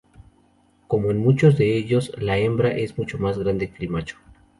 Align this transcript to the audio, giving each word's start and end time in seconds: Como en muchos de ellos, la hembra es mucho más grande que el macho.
Como 0.87 1.11
en 1.11 1.19
muchos 1.19 1.59
de 1.59 1.77
ellos, 1.77 2.11
la 2.19 2.39
hembra 2.39 2.75
es 2.75 2.97
mucho 2.97 3.19
más 3.19 3.37
grande 3.37 3.69
que 3.69 3.83
el 3.85 3.91
macho. 3.91 4.17